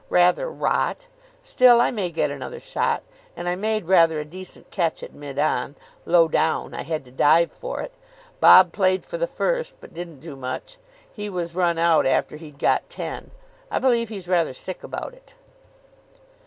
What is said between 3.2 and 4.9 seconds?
And I made rather a decent